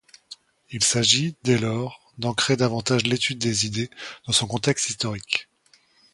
Il 0.71 0.83
s’agit, 0.83 1.35
dès 1.43 1.59
lors, 1.59 2.11
d’ancrer 2.17 2.57
davantage 2.57 3.03
l’étude 3.05 3.37
des 3.37 3.67
idées 3.67 3.91
dans 4.25 4.33
son 4.33 4.47
contexte 4.47 4.89
historique. 4.89 5.47